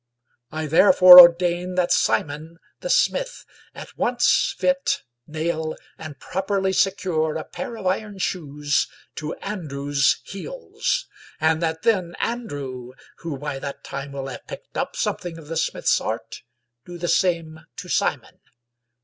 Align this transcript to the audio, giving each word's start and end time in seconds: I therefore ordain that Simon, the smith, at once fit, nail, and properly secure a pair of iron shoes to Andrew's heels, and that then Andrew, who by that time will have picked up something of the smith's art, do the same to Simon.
I 0.51 0.65
therefore 0.65 1.19
ordain 1.19 1.75
that 1.75 1.91
Simon, 1.91 2.57
the 2.79 2.89
smith, 2.89 3.45
at 3.75 3.95
once 3.95 4.55
fit, 4.57 5.03
nail, 5.27 5.75
and 5.95 6.17
properly 6.19 6.73
secure 6.73 7.35
a 7.35 7.43
pair 7.43 7.77
of 7.77 7.85
iron 7.85 8.17
shoes 8.17 8.87
to 9.17 9.35
Andrew's 9.35 10.19
heels, 10.25 11.05
and 11.39 11.61
that 11.61 11.83
then 11.83 12.15
Andrew, 12.17 12.93
who 13.19 13.37
by 13.37 13.59
that 13.59 13.83
time 13.83 14.11
will 14.13 14.27
have 14.27 14.47
picked 14.47 14.75
up 14.75 14.95
something 14.95 15.37
of 15.37 15.49
the 15.49 15.55
smith's 15.55 16.01
art, 16.01 16.41
do 16.83 16.97
the 16.97 17.07
same 17.07 17.59
to 17.75 17.87
Simon. 17.87 18.39